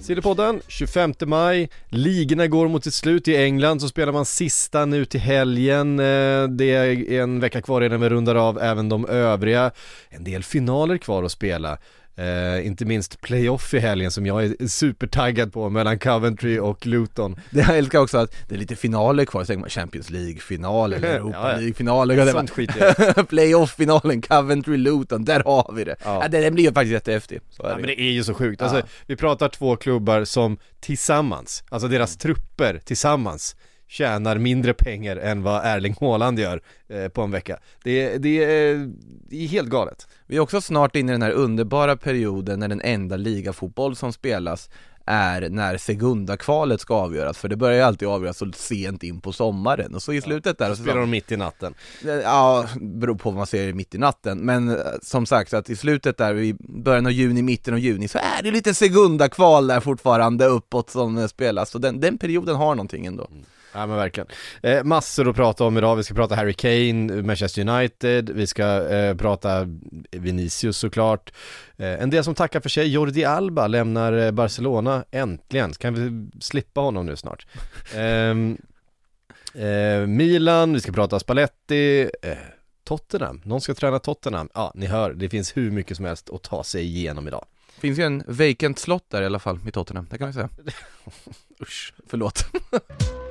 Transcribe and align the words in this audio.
Sillypodden, 0.00 0.60
25 0.68 1.14
maj, 1.26 1.68
ligorna 1.88 2.46
går 2.46 2.68
mot 2.68 2.84
sitt 2.84 2.94
slut 2.94 3.28
i 3.28 3.36
England 3.36 3.80
så 3.80 3.88
spelar 3.88 4.12
man 4.12 4.24
sista 4.24 4.84
nu 4.84 5.04
till 5.04 5.20
helgen, 5.20 5.98
eh, 5.98 6.48
det 6.48 6.70
är 6.74 7.12
en 7.22 7.40
vecka 7.40 7.62
kvar 7.62 7.80
innan 7.80 8.00
vi 8.00 8.08
rundar 8.08 8.34
av 8.34 8.58
även 8.58 8.88
de 8.88 9.06
övriga, 9.06 9.70
en 10.08 10.24
del 10.24 10.42
finaler 10.42 10.98
kvar 10.98 11.22
att 11.22 11.32
spela. 11.32 11.78
Eh, 12.16 12.66
inte 12.66 12.84
minst 12.84 13.20
playoff 13.20 13.74
i 13.74 13.78
helgen 13.78 14.10
som 14.10 14.26
jag 14.26 14.44
är 14.44 14.66
supertaggad 14.68 15.52
på 15.52 15.70
mellan 15.70 15.98
Coventry 15.98 16.58
och 16.58 16.86
Luton. 16.86 17.40
Det 17.50 17.60
jag 17.60 17.78
älskar 17.78 17.98
också 17.98 18.18
att 18.18 18.34
det 18.48 18.54
är 18.54 18.58
lite 18.58 18.76
finaler 18.76 19.24
kvar, 19.24 19.40
så 19.42 19.46
tänker 19.46 19.60
man 19.60 19.70
Champions 19.70 20.10
League-final 20.10 20.92
eller 20.92 21.08
Europa 21.14 21.38
Ja, 21.42 21.52
ja. 21.52 21.58
League-final 21.58 22.32
Sånt 22.32 22.50
skit 22.50 22.70
Playoff-finalen, 23.28 24.22
Coventry-Luton, 24.22 25.24
där 25.24 25.42
har 25.44 25.72
vi 25.74 25.84
det! 25.84 25.96
Ja. 26.04 26.20
Ja. 26.22 26.28
den 26.28 26.54
blir 26.54 26.64
ju 26.64 26.72
faktiskt 26.72 26.92
jättehäftig, 26.92 27.40
så 27.50 27.62
Ja 27.62 27.68
det 27.68 27.74
men 27.74 27.86
det 27.86 28.00
är 28.00 28.12
ju 28.12 28.24
så 28.24 28.34
sjukt, 28.34 28.62
alltså 28.62 28.82
vi 29.06 29.16
pratar 29.16 29.48
två 29.48 29.76
klubbar 29.76 30.24
som 30.24 30.58
tillsammans, 30.80 31.64
alltså 31.68 31.88
deras 31.88 32.16
trupper 32.16 32.80
tillsammans 32.84 33.56
tjänar 33.92 34.38
mindre 34.38 34.74
pengar 34.74 35.16
än 35.16 35.42
vad 35.42 35.64
Erling 35.64 35.94
Haaland 36.00 36.38
gör 36.38 36.62
eh, 36.88 37.08
på 37.08 37.22
en 37.22 37.30
vecka. 37.30 37.58
Det, 37.84 38.18
det, 38.18 38.44
är, 38.44 38.92
det 39.28 39.44
är 39.44 39.48
helt 39.48 39.68
galet. 39.68 40.08
Vi 40.26 40.36
är 40.36 40.40
också 40.40 40.60
snart 40.60 40.96
inne 40.96 41.12
i 41.12 41.14
den 41.14 41.22
här 41.22 41.30
underbara 41.30 41.96
perioden 41.96 42.60
när 42.60 42.68
den 42.68 42.80
enda 42.80 43.16
ligafotboll 43.16 43.96
som 43.96 44.12
spelas 44.12 44.70
är 45.06 45.48
när 45.48 45.76
Segunda-kvalet 45.76 46.80
ska 46.80 46.94
avgöras, 46.94 47.38
för 47.38 47.48
det 47.48 47.56
börjar 47.56 47.76
ju 47.76 47.82
alltid 47.82 48.08
avgöras 48.08 48.38
så 48.38 48.52
sent 48.54 49.02
in 49.02 49.20
på 49.20 49.32
sommaren 49.32 49.94
och 49.94 50.02
så 50.02 50.12
i 50.12 50.20
slutet 50.20 50.58
där, 50.58 50.70
och 50.70 50.76
så 50.76 50.82
Spelar 50.82 51.00
de 51.00 51.10
mitt 51.10 51.32
i 51.32 51.36
natten. 51.36 51.74
Ja, 52.22 52.66
beror 52.80 53.14
på 53.14 53.30
vad 53.30 53.36
man 53.36 53.46
ser 53.46 53.72
mitt 53.72 53.94
i 53.94 53.98
natten, 53.98 54.38
men 54.38 54.68
eh, 54.68 54.76
som 55.02 55.26
sagt 55.26 55.54
att 55.54 55.70
i 55.70 55.76
slutet 55.76 56.18
där, 56.18 56.38
i 56.38 56.54
början 56.58 57.06
av 57.06 57.12
juni, 57.12 57.42
mitten 57.42 57.74
av 57.74 57.80
juni, 57.80 58.08
så 58.08 58.18
är 58.18 58.42
det 58.42 58.50
lite 58.50 58.74
Segunda-kval 58.74 59.66
där 59.66 59.80
fortfarande 59.80 60.46
uppåt 60.46 60.90
som 60.90 61.18
eh, 61.18 61.26
spelas, 61.26 61.70
så 61.70 61.78
den, 61.78 62.00
den 62.00 62.18
perioden 62.18 62.56
har 62.56 62.74
någonting 62.74 63.06
ändå. 63.06 63.28
Ja 63.72 63.86
men 63.86 63.96
verkligen. 63.96 64.26
Eh, 64.62 64.84
massor 64.84 65.28
att 65.28 65.36
prata 65.36 65.64
om 65.64 65.78
idag, 65.78 65.96
vi 65.96 66.02
ska 66.02 66.14
prata 66.14 66.34
Harry 66.34 66.52
Kane, 66.52 67.22
Manchester 67.22 67.68
United, 67.68 68.30
vi 68.30 68.46
ska 68.46 68.88
eh, 68.88 69.16
prata 69.16 69.66
Vinicius 70.10 70.76
såklart. 70.76 71.32
Eh, 71.76 72.02
en 72.02 72.10
del 72.10 72.24
som 72.24 72.34
tackar 72.34 72.60
för 72.60 72.68
sig, 72.68 72.88
Jordi 72.88 73.24
Alba 73.24 73.66
lämnar 73.66 74.12
eh, 74.12 74.30
Barcelona 74.30 75.04
äntligen, 75.10 75.72
kan 75.72 75.94
vi 75.94 76.30
slippa 76.40 76.80
honom 76.80 77.06
nu 77.06 77.16
snart. 77.16 77.46
Ehm, 77.94 78.56
eh, 79.54 80.06
Milan, 80.06 80.72
vi 80.72 80.80
ska 80.80 80.92
prata 80.92 81.20
Spalletti, 81.20 82.10
eh, 82.22 82.36
Tottenham, 82.84 83.40
någon 83.44 83.60
ska 83.60 83.74
träna 83.74 83.98
Tottenham. 83.98 84.48
Ja, 84.54 84.72
ni 84.74 84.86
hör, 84.86 85.12
det 85.12 85.28
finns 85.28 85.56
hur 85.56 85.70
mycket 85.70 85.96
som 85.96 86.06
helst 86.06 86.30
att 86.30 86.42
ta 86.42 86.64
sig 86.64 86.84
igenom 86.84 87.28
idag. 87.28 87.44
Finns 87.78 87.98
ju 87.98 88.02
en 88.02 88.24
vacant 88.26 88.78
slott 88.78 89.10
där 89.10 89.22
i 89.22 89.26
alla 89.26 89.38
fall, 89.38 89.58
i 89.68 89.70
Tottenham, 89.70 90.06
det 90.10 90.18
kan 90.18 90.26
vi 90.26 90.32
säga. 90.32 90.48
Usch. 91.62 91.94
Förlåt. 92.06 92.46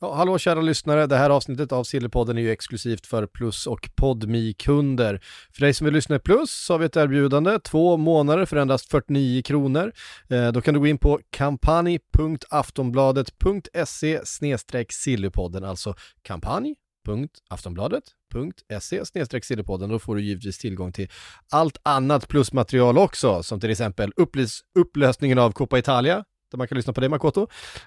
Ja, 0.00 0.14
hallå 0.14 0.38
kära 0.38 0.60
lyssnare, 0.60 1.06
det 1.06 1.16
här 1.16 1.30
avsnittet 1.30 1.72
av 1.72 1.84
Sillypodden 1.84 2.38
är 2.38 2.42
ju 2.42 2.50
exklusivt 2.50 3.06
för 3.06 3.26
Plus 3.26 3.66
och 3.66 3.90
podmi 3.96 4.52
kunder 4.52 5.20
För 5.52 5.60
dig 5.60 5.74
som 5.74 5.84
vill 5.84 5.94
lyssna 5.94 6.16
i 6.16 6.18
Plus 6.18 6.50
så 6.50 6.74
har 6.74 6.78
vi 6.78 6.86
ett 6.86 6.96
erbjudande, 6.96 7.58
två 7.58 7.96
månader 7.96 8.44
för 8.44 8.56
endast 8.56 8.90
49 8.90 9.42
kronor. 9.42 9.92
Eh, 10.28 10.52
då 10.52 10.60
kan 10.60 10.74
du 10.74 10.80
gå 10.80 10.86
in 10.86 10.98
på 10.98 11.20
kampanj.aftonbladet.se 11.30 14.20
sillypodden, 14.90 15.64
alltså 15.64 15.94
kampanj.aftonbladet.se 16.22 19.04
sillypodden. 19.42 19.90
Då 19.90 19.98
får 19.98 20.16
du 20.16 20.22
givetvis 20.22 20.58
tillgång 20.58 20.92
till 20.92 21.08
allt 21.50 21.76
annat 21.82 22.28
plusmaterial 22.28 22.98
också, 22.98 23.42
som 23.42 23.60
till 23.60 23.70
exempel 23.70 24.12
upplösningen 24.74 25.38
av 25.38 25.52
Coppa 25.52 25.78
Italia, 25.78 26.24
där 26.54 26.58
man 26.58 26.68
kan 26.68 26.76
lyssna 26.76 26.92
på 26.92 27.00
dig 27.00 27.10
Makoto. 27.10 27.40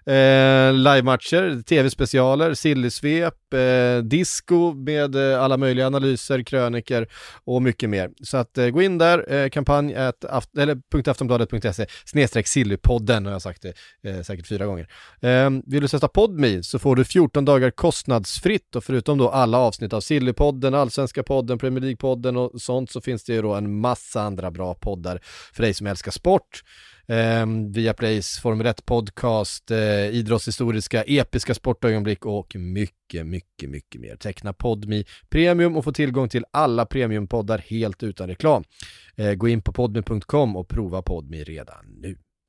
Eh, 0.06 0.74
livematcher, 0.74 1.62
tv-specialer, 1.62 2.54
sillysvep, 2.54 3.54
eh, 3.54 4.04
disco 4.04 4.74
med 4.74 5.16
eh, 5.16 5.44
alla 5.44 5.58
möjliga 5.58 5.88
analyser, 5.88 6.44
kröniker 6.44 7.08
och 7.46 7.62
mycket 7.62 7.90
mer. 7.90 8.10
Så 8.24 8.38
att 8.38 8.58
eh, 8.58 8.68
gå 8.68 8.82
in 8.82 8.98
där, 8.98 9.34
eh, 9.34 9.50
kampanj 9.50 9.96
at 9.96 10.26
aft- 10.26 10.60
eller 10.60 10.82
.aftonbladet.se 11.10 11.86
snedstreck 12.06 12.48
sillypodden 12.48 13.26
har 13.26 13.32
jag 13.32 13.42
sagt 13.42 13.62
det 13.62 13.74
eh, 14.10 14.22
säkert 14.22 14.48
fyra 14.48 14.66
gånger. 14.66 14.88
Eh, 15.22 15.50
vill 15.66 15.82
du 15.82 15.88
sätta 15.88 16.08
Podmi 16.08 16.64
så 16.64 16.80
får 16.80 16.96
du 16.96 17.04
14 17.04 17.46
dagar 17.46 17.72
kostnadsfritt 17.72 18.76
och 18.76 18.84
förutom 18.84 19.18
då 19.18 19.30
alla 19.30 19.58
avsnitt 19.58 19.94
av 19.94 20.02
Sillypodden, 20.02 20.74
Allsvenska 20.74 21.24
podden, 21.24 21.58
Premier 21.58 21.84
League-podden 21.84 22.38
och 22.38 22.62
sånt 22.62 22.92
så 22.92 23.02
finns 23.02 23.24
det 23.24 23.34
ju 23.34 23.42
då 23.42 23.54
en 23.54 23.80
massa 23.80 24.22
andra 24.22 24.52
bra 24.52 24.74
poddar 24.74 25.20
för 25.54 25.64
dig 25.64 25.74
som 25.74 25.88
älskar 25.88 26.12
sport. 26.12 26.64
Eh, 27.10 27.46
Viaplays 27.74 28.40
Formel 28.40 28.68
1 28.68 28.86
podcast, 28.86 29.72
eh, 29.72 30.08
idrottshistoriska, 30.08 31.04
episka 31.04 31.54
sportögonblick 31.54 32.26
och 32.26 32.56
mycket, 32.56 33.26
mycket, 33.26 33.70
mycket 33.70 34.02
mer. 34.02 34.16
Teckna 34.16 34.54
Podmi 34.54 35.06
Premium 35.30 35.78
och 35.78 35.84
få 35.84 35.92
tillgång 35.92 36.30
till 36.30 36.46
alla 36.52 36.86
premiumpoddar 36.86 37.58
helt 37.58 38.04
utan 38.04 38.28
reklam. 38.28 38.64
Eh, 39.16 39.34
gå 39.34 39.48
in 39.48 39.62
på 39.62 39.74
podmi.com 39.74 40.56
och 40.56 40.68
prova 40.68 41.02
Podmi 41.02 41.44
redan 41.44 41.86
nu. 42.02 42.18